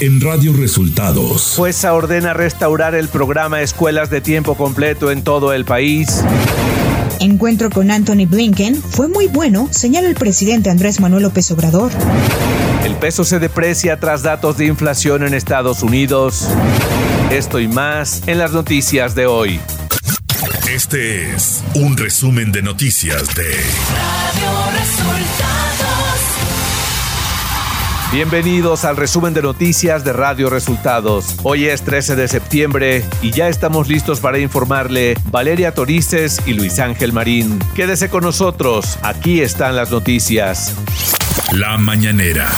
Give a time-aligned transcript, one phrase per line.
[0.00, 1.54] en Radio Resultados.
[1.56, 6.24] Fuesa ordena restaurar el programa Escuelas de Tiempo Completo en todo el país.
[7.20, 11.92] Encuentro con Anthony Blinken fue muy bueno, señala el presidente Andrés Manuel López Obrador.
[12.84, 16.48] El peso se deprecia tras datos de inflación en Estados Unidos.
[17.30, 19.60] Esto y más en las noticias de hoy.
[20.66, 25.69] Este es un resumen de noticias de Radio Resultados.
[28.12, 31.36] Bienvenidos al resumen de noticias de Radio Resultados.
[31.44, 36.80] Hoy es 13 de septiembre y ya estamos listos para informarle Valeria Torices y Luis
[36.80, 37.60] Ángel Marín.
[37.76, 40.74] Quédese con nosotros, aquí están las noticias.
[41.52, 42.50] La mañanera.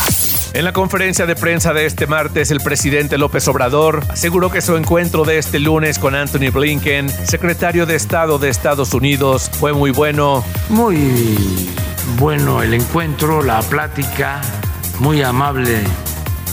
[0.53, 4.75] En la conferencia de prensa de este martes, el presidente López Obrador aseguró que su
[4.75, 9.91] encuentro de este lunes con Anthony Blinken, secretario de Estado de Estados Unidos, fue muy
[9.91, 10.43] bueno.
[10.69, 10.97] Muy
[12.17, 14.41] bueno el encuentro, la plática,
[14.99, 15.83] muy amable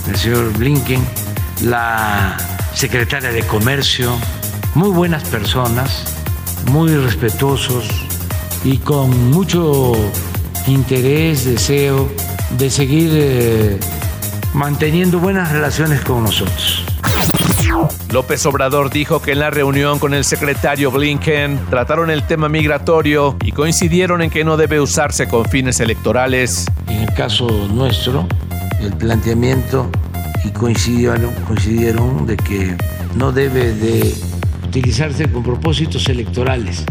[0.08, 1.04] el señor Blinken,
[1.62, 2.36] la
[2.74, 4.12] secretaria de Comercio,
[4.74, 6.04] muy buenas personas,
[6.70, 7.88] muy respetuosos
[8.64, 9.92] y con mucho
[10.66, 12.08] interés, deseo
[12.58, 13.80] de seguir eh,
[14.54, 16.79] manteniendo buenas relaciones con nosotros.
[18.12, 23.36] López Obrador dijo que en la reunión con el secretario Blinken trataron el tema migratorio
[23.44, 26.66] y coincidieron en que no debe usarse con fines electorales.
[26.88, 28.26] En el caso nuestro,
[28.80, 29.90] el planteamiento
[30.44, 32.76] y coincidieron, coincidieron de que
[33.14, 34.14] no debe de
[34.66, 36.84] utilizarse con propósitos electorales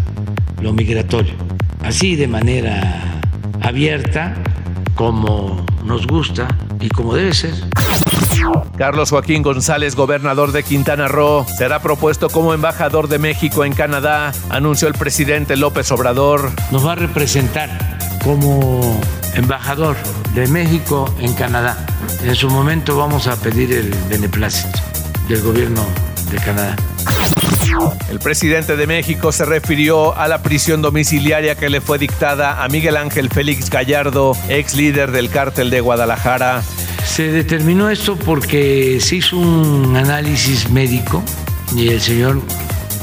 [0.62, 1.34] lo migratorio.
[1.82, 3.22] Así de manera
[3.62, 4.36] abierta
[4.96, 6.48] como nos gusta
[6.80, 7.54] y como debe ser.
[8.78, 14.32] Carlos Joaquín González, gobernador de Quintana Roo, será propuesto como embajador de México en Canadá,
[14.50, 16.52] anunció el presidente López Obrador.
[16.72, 17.70] Nos va a representar
[18.24, 19.00] como
[19.36, 19.96] embajador
[20.34, 21.78] de México en Canadá.
[22.24, 24.80] En su momento vamos a pedir el beneplácito
[25.28, 25.86] del gobierno
[26.32, 26.76] de Canadá.
[28.10, 32.68] El presidente de México se refirió a la prisión domiciliaria que le fue dictada a
[32.68, 36.64] Miguel Ángel Félix Gallardo, ex líder del cártel de Guadalajara.
[37.16, 41.24] Se determinó esto porque se hizo un análisis médico
[41.76, 42.42] y el señor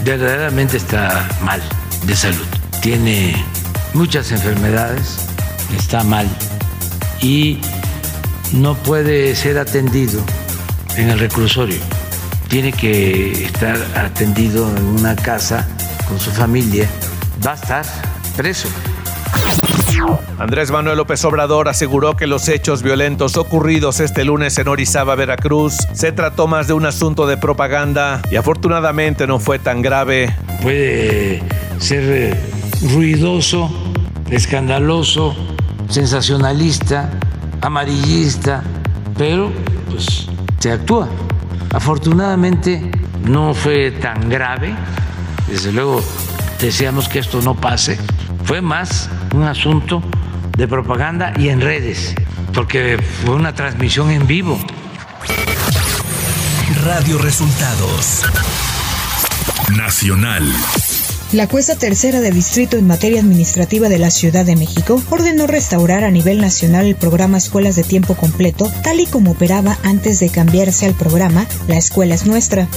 [0.05, 1.61] verdaderamente está mal
[2.07, 2.47] de salud.
[2.81, 3.35] Tiene
[3.93, 5.19] muchas enfermedades,
[5.77, 6.27] está mal
[7.21, 7.59] y
[8.53, 10.25] no puede ser atendido
[10.97, 11.81] en el reclusorio
[12.49, 15.67] tiene que estar atendido en una casa
[16.09, 16.89] con su familia,
[17.45, 17.85] va a estar
[18.37, 18.69] preso.
[20.39, 25.75] Andrés Manuel López Obrador aseguró que los hechos violentos ocurridos este lunes en Orizaba, Veracruz,
[25.93, 30.35] se trató más de un asunto de propaganda y afortunadamente no fue tan grave.
[30.63, 31.43] Puede
[31.79, 32.41] ser eh,
[32.93, 33.71] ruidoso,
[34.31, 35.35] escandaloso,
[35.89, 37.11] sensacionalista,
[37.61, 38.63] amarillista,
[39.17, 39.51] pero
[39.91, 40.29] pues
[40.59, 41.09] se actúa.
[41.73, 42.91] Afortunadamente
[43.25, 44.75] no fue tan grave,
[45.49, 46.03] desde luego
[46.61, 47.99] deseamos que esto no pase,
[48.45, 50.03] fue más un asunto
[50.57, 52.15] de propaganda y en redes,
[52.55, 54.59] porque fue una transmisión en vivo.
[56.85, 58.25] Radio Resultados
[59.77, 60.45] Nacional.
[61.33, 66.05] La jueza tercera de distrito en materia administrativa de la Ciudad de México ordenó restaurar
[66.05, 70.31] a nivel nacional el programa Escuelas de Tiempo Completo, tal y como operaba antes de
[70.31, 72.69] cambiarse al programa La Escuela es Nuestra.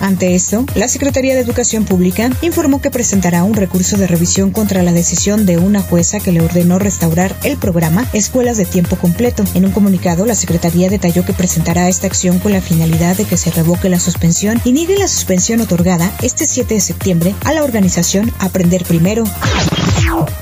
[0.00, 4.82] Ante esto, la Secretaría de Educación Pública informó que presentará un recurso de revisión contra
[4.82, 9.44] la decisión de una jueza que le ordenó restaurar el programa Escuelas de Tiempo Completo.
[9.54, 13.36] En un comunicado, la Secretaría detalló que presentará esta acción con la finalidad de que
[13.36, 17.64] se revoque la suspensión y niegue la suspensión otorgada este 7 de septiembre a la
[17.64, 19.24] organización Aprender Primero.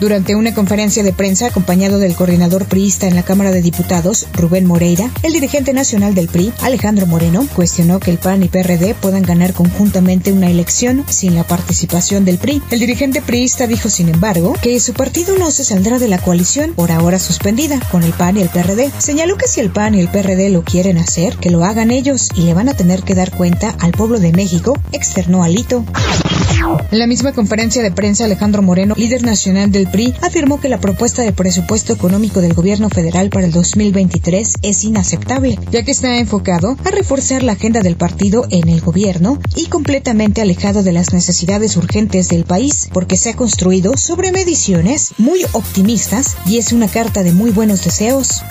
[0.01, 4.67] Durante una conferencia de prensa acompañado del coordinador priista en la Cámara de Diputados, Rubén
[4.67, 9.23] Moreira, el dirigente nacional del PRI, Alejandro Moreno, cuestionó que el PAN y PRD puedan
[9.23, 12.61] ganar conjuntamente una elección sin la participación del PRI.
[12.73, 16.73] El dirigente priista dijo, sin embargo, que su partido no se saldrá de la coalición,
[16.73, 18.91] por ahora suspendida, con el PAN y el PRD.
[18.99, 22.31] Señaló que si el PAN y el PRD lo quieren hacer, que lo hagan ellos
[22.35, 25.85] y le van a tener que dar cuenta al pueblo de México, externó Alito.
[26.91, 30.81] En la misma conferencia de prensa, Alejandro Moreno, líder nacional del PRI, afirmó que la
[30.81, 36.19] propuesta de presupuesto económico del gobierno federal para el 2023 es inaceptable, ya que está
[36.19, 38.96] enfocado a reforzar la agenda del partido en el gobierno
[39.55, 45.13] y completamente alejado de las necesidades urgentes del país, porque se ha construido sobre mediciones
[45.19, 48.43] muy optimistas y es una carta de muy buenos deseos.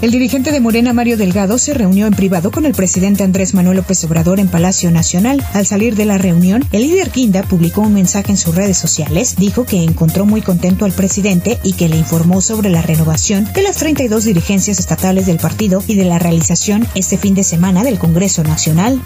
[0.00, 3.76] El dirigente de Morena, Mario Delgado, se reunió en privado con el presidente Andrés Manuel
[3.76, 5.44] López Obrador en Palacio Nacional.
[5.52, 9.36] Al salir de la reunión, el líder Quinda publicó un mensaje en sus redes sociales.
[9.36, 13.62] Dijo que encontró muy contento al presidente y que le informó sobre la renovación de
[13.62, 17.98] las 32 dirigencias estatales del partido y de la realización este fin de semana del
[17.98, 19.00] Congreso Nacional.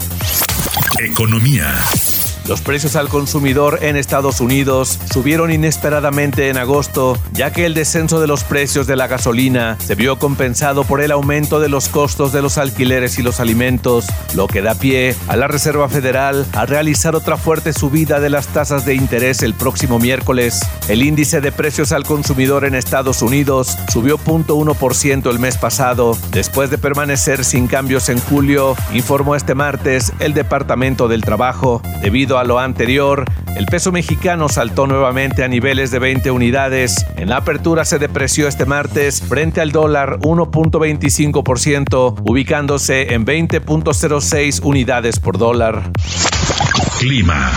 [0.99, 1.79] Economía.
[2.49, 8.21] Los precios al consumidor en Estados Unidos subieron inesperadamente en agosto, ya que el descenso
[8.21, 12.33] de los precios de la gasolina se vio compensado por el aumento de los costos
[12.33, 16.67] de los alquileres y los alimentos, lo que da pie a la Reserva Federal a
[16.67, 20.61] realizar otra fuerte subida de las tasas de interés el próximo miércoles.
[20.87, 26.71] El índice de precios al consumidor en Estados Unidos subió 0.1% el mes pasado, después
[26.71, 32.45] de permanecer sin cambios en julio, informó este martes el Departamento del Trabajo, debido a
[32.45, 33.25] lo anterior,
[33.57, 37.07] el peso mexicano saltó nuevamente a niveles de 20 unidades.
[37.17, 45.19] En la apertura se depreció este martes frente al dólar 1.25%, ubicándose en 20.06 unidades
[45.19, 45.91] por dólar.
[46.99, 47.53] Clima.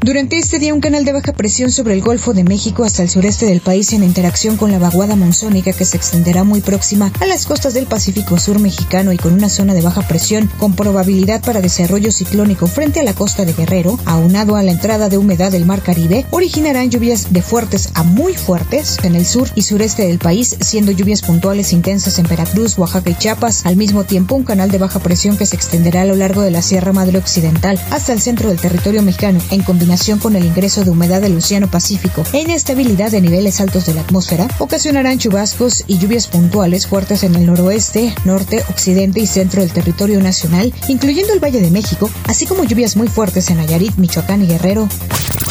[0.00, 3.10] Durante este día, un canal de baja presión sobre el Golfo de México hasta el
[3.10, 7.26] sureste del país en interacción con la vaguada monzónica que se extenderá muy próxima a
[7.26, 11.42] las costas del Pacífico Sur mexicano y con una zona de baja presión con probabilidad
[11.42, 15.50] para desarrollo ciclónico frente a la costa de Guerrero, aunado a la entrada de humedad
[15.50, 20.06] del Mar Caribe, originarán lluvias de fuertes a muy fuertes en el sur y sureste
[20.06, 23.66] del país, siendo lluvias puntuales intensas en Veracruz, Oaxaca y Chiapas.
[23.66, 26.52] Al mismo tiempo, un canal de baja presión que se extenderá a lo largo de
[26.52, 29.87] la Sierra Madre Occidental hasta el centro del territorio mexicano en combinación
[30.20, 34.02] con el ingreso de humedad del Océano Pacífico e inestabilidad de niveles altos de la
[34.02, 39.72] atmósfera, ocasionarán chubascos y lluvias puntuales fuertes en el noroeste, norte, occidente y centro del
[39.72, 44.42] territorio nacional, incluyendo el Valle de México, así como lluvias muy fuertes en Nayarit, Michoacán
[44.42, 44.88] y Guerrero.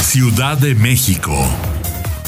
[0.01, 1.33] Ciudad de México.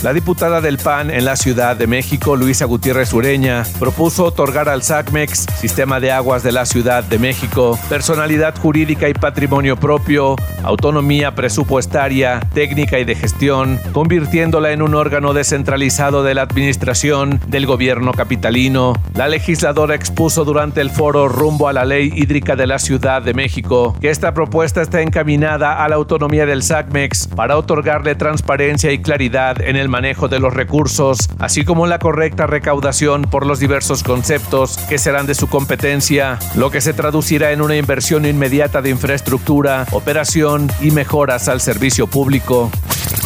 [0.01, 4.81] La diputada del PAN en la Ciudad de México, Luisa Gutiérrez Ureña, propuso otorgar al
[4.81, 11.35] SACMEX, Sistema de Aguas de la Ciudad de México, personalidad jurídica y patrimonio propio, autonomía
[11.35, 18.13] presupuestaria, técnica y de gestión, convirtiéndola en un órgano descentralizado de la administración del gobierno
[18.13, 18.93] capitalino.
[19.15, 23.33] La legisladora expuso durante el foro rumbo a la ley hídrica de la Ciudad de
[23.33, 28.99] México que esta propuesta está encaminada a la autonomía del SACMEX para otorgarle transparencia y
[28.99, 34.03] claridad en el manejo de los recursos, así como la correcta recaudación por los diversos
[34.03, 38.91] conceptos que serán de su competencia, lo que se traducirá en una inversión inmediata de
[38.91, 42.71] infraestructura, operación y mejoras al servicio público.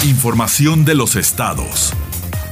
[0.04, 1.94] Información de los estados.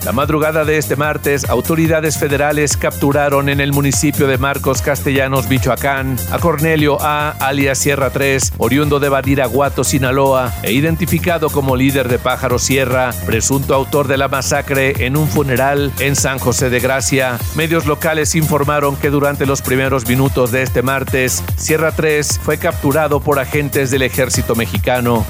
[0.03, 6.18] La madrugada de este martes, autoridades federales capturaron en el municipio de Marcos Castellanos, Michoacán,
[6.31, 7.30] a Cornelio A.
[7.39, 13.75] alias Sierra 3, oriundo de Badiraguato, Sinaloa, e identificado como líder de Pájaro Sierra, presunto
[13.75, 17.38] autor de la masacre en un funeral en San José de Gracia.
[17.56, 23.19] Medios locales informaron que durante los primeros minutos de este martes, Sierra 3 fue capturado
[23.19, 25.27] por agentes del ejército mexicano.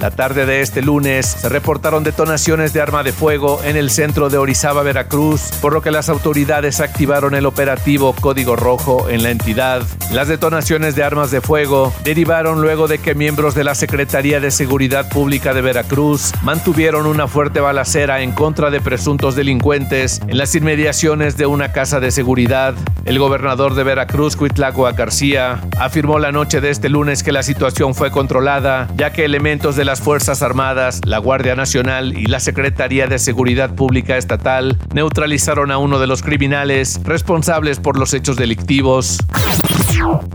[0.00, 4.28] La tarde de este lunes se reportaron detonaciones de arma de fuego en el centro
[4.28, 9.30] de Orizaba, Veracruz, por lo que las autoridades activaron el operativo Código Rojo en la
[9.30, 9.82] entidad.
[10.12, 14.50] Las detonaciones de armas de fuego derivaron luego de que miembros de la Secretaría de
[14.50, 20.54] Seguridad Pública de Veracruz mantuvieron una fuerte balacera en contra de presuntos delincuentes en las
[20.54, 22.74] inmediaciones de una casa de seguridad.
[23.04, 27.94] El gobernador de Veracruz, Cuitlagua García, afirmó la noche de este lunes que la situación
[27.94, 33.06] fue controlada, ya que elementos de las Fuerzas Armadas, la Guardia Nacional y la Secretaría
[33.06, 39.18] de Seguridad Pública Estatal neutralizaron a uno de los criminales responsables por los hechos delictivos.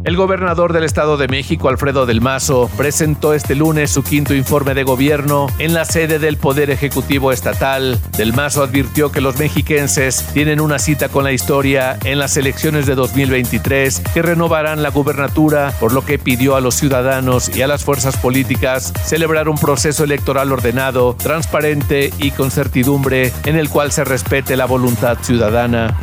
[0.03, 4.73] El gobernador del Estado de México, Alfredo del Mazo, presentó este lunes su quinto informe
[4.73, 7.99] de gobierno en la sede del Poder Ejecutivo Estatal.
[8.17, 12.85] Del Mazo advirtió que los mexiquenses tienen una cita con la historia en las elecciones
[12.85, 17.67] de 2023 que renovarán la gubernatura, por lo que pidió a los ciudadanos y a
[17.67, 23.91] las fuerzas políticas celebrar un proceso electoral ordenado, transparente y con certidumbre en el cual
[23.91, 25.97] se respete la voluntad ciudadana.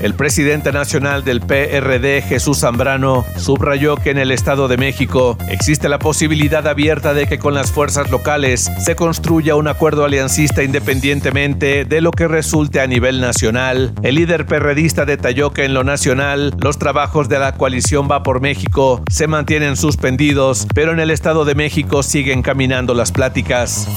[0.00, 5.88] El presidente nacional del PRD, Jesús Zambrano, subrayó que en el Estado de México existe
[5.88, 11.84] la posibilidad abierta de que con las fuerzas locales se construya un acuerdo aliancista independientemente
[11.84, 13.94] de lo que resulte a nivel nacional.
[14.02, 18.40] El líder perredista detalló que en lo nacional los trabajos de la coalición Va por
[18.40, 23.88] México se mantienen suspendidos, pero en el Estado de México siguen caminando las pláticas.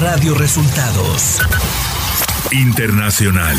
[0.00, 1.40] Radio Resultados.
[2.52, 3.58] Internacional.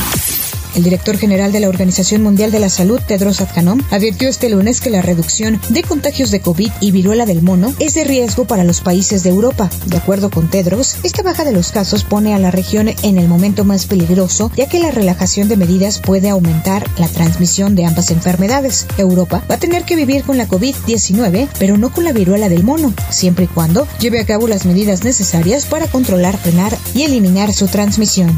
[0.80, 4.80] El director general de la Organización Mundial de la Salud, Tedros Adhanom, advirtió este lunes
[4.80, 8.64] que la reducción de contagios de COVID y viruela del mono es de riesgo para
[8.64, 9.70] los países de Europa.
[9.88, 13.28] De acuerdo con Tedros, esta baja de los casos pone a la región en el
[13.28, 18.10] momento más peligroso, ya que la relajación de medidas puede aumentar la transmisión de ambas
[18.10, 18.88] enfermedades.
[18.98, 22.64] Europa va a tener que vivir con la COVID-19, pero no con la viruela del
[22.64, 27.52] mono, siempre y cuando lleve a cabo las medidas necesarias para controlar, frenar y eliminar
[27.52, 28.32] su transmisión.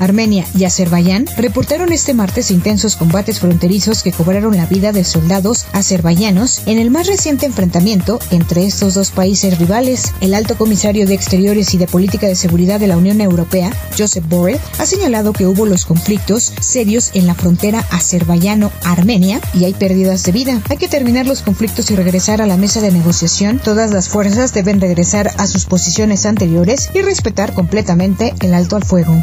[0.00, 1.01] Armenia y Azerbaiyán
[1.36, 6.90] reportaron este martes intensos combates fronterizos que cobraron la vida de soldados azerbaiyanos en el
[6.90, 10.12] más reciente enfrentamiento entre estos dos países rivales.
[10.20, 14.24] El alto comisario de Exteriores y de Política de Seguridad de la Unión Europea, Joseph
[14.28, 20.22] Borrell, ha señalado que hubo los conflictos serios en la frontera azerbaiyano-armenia y hay pérdidas
[20.22, 20.62] de vida.
[20.68, 23.58] Hay que terminar los conflictos y regresar a la mesa de negociación.
[23.58, 28.84] Todas las fuerzas deben regresar a sus posiciones anteriores y respetar completamente el alto al
[28.84, 29.20] fuego.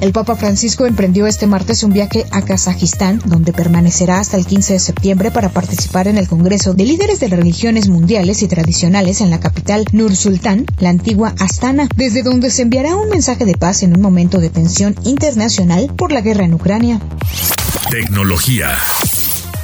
[0.00, 4.74] El Papa Francisco emprendió este martes un viaje a Kazajistán, donde permanecerá hasta el 15
[4.74, 9.30] de septiembre para participar en el Congreso de Líderes de Religiones Mundiales y Tradicionales en
[9.30, 13.82] la capital Nur Sultán, la antigua Astana, desde donde se enviará un mensaje de paz
[13.84, 17.00] en un momento de tensión internacional por la guerra en Ucrania.
[17.90, 18.68] Tecnología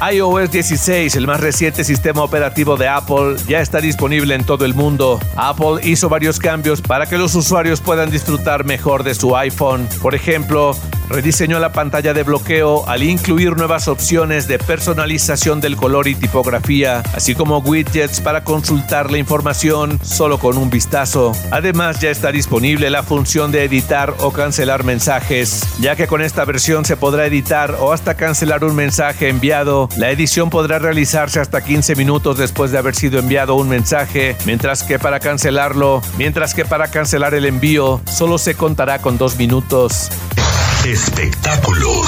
[0.01, 4.73] iOS 16, el más reciente sistema operativo de Apple, ya está disponible en todo el
[4.73, 5.19] mundo.
[5.35, 9.87] Apple hizo varios cambios para que los usuarios puedan disfrutar mejor de su iPhone.
[10.01, 10.75] Por ejemplo,
[11.11, 17.03] rediseñó la pantalla de bloqueo al incluir nuevas opciones de personalización del color y tipografía,
[17.13, 21.33] así como widgets para consultar la información solo con un vistazo.
[21.51, 26.45] Además, ya está disponible la función de editar o cancelar mensajes, ya que con esta
[26.45, 31.61] versión se podrá editar o hasta cancelar un mensaje enviado la edición podrá realizarse hasta
[31.61, 36.65] 15 minutos después de haber sido enviado un mensaje, mientras que para cancelarlo, mientras que
[36.65, 40.09] para cancelar el envío solo se contará con dos minutos.
[40.83, 42.07] Espectáculos.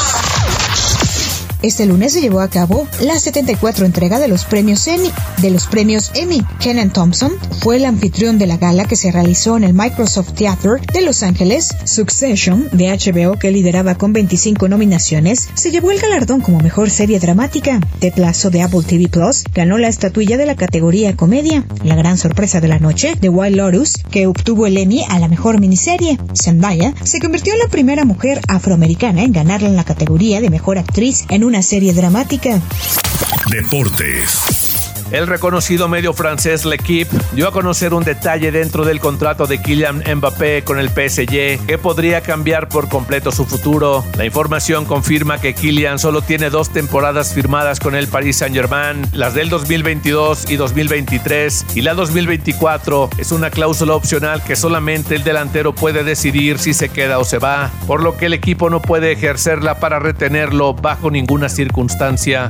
[1.64, 5.10] Este lunes se llevó a cabo la 74 entrega de los premios Emmy.
[5.42, 9.56] De los premios Emmy, Kenan Thompson fue el anfitrión de la gala que se realizó
[9.56, 11.70] en el Microsoft Theater de Los Ángeles.
[11.86, 17.22] Succession, de HBO, que lideraba con 25 nominaciones, se llevó el galardón como mejor serie
[17.22, 17.80] dramática.
[18.00, 21.64] Ted Lasso de Apple TV Plus ganó la estatuilla de la categoría comedia.
[21.86, 25.30] La gran sorpresa de la noche, The Wild Lotus, que obtuvo el Emmy a la
[25.30, 26.20] mejor miniserie.
[26.34, 30.78] Zendaya se convirtió en la primera mujer afroamericana en ganarla en la categoría de mejor
[30.78, 32.60] actriz en un una serie dramática.
[33.52, 34.73] Deportes.
[35.14, 40.02] El reconocido medio francés L'Equipe dio a conocer un detalle dentro del contrato de Kylian
[40.16, 44.04] Mbappé con el PSG que podría cambiar por completo su futuro.
[44.18, 49.36] La información confirma que Kylian solo tiene dos temporadas firmadas con el Paris Saint-Germain, las
[49.36, 55.76] del 2022 y 2023, y la 2024 es una cláusula opcional que solamente el delantero
[55.76, 59.12] puede decidir si se queda o se va, por lo que el equipo no puede
[59.12, 62.50] ejercerla para retenerlo bajo ninguna circunstancia.